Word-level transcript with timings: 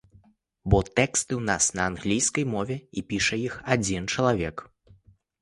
Бо 0.73 0.77
тэксты 0.99 1.31
ў 1.39 1.41
нас 1.49 1.67
на 1.81 1.85
англійскай 1.91 2.45
мове 2.55 2.77
і 2.97 3.05
піша 3.13 3.41
іх 3.47 3.61
адзін 3.77 4.11
чалавек. 4.17 4.67